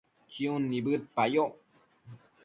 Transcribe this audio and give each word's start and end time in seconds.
chiun 0.31 0.61
nibëdpayoc 0.69 1.53